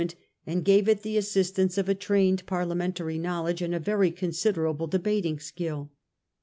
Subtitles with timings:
[0.01, 4.87] 347 ment, and gave it the assistance of trained Parlia mentary knowledge and very considerable
[4.87, 5.91] debating skill.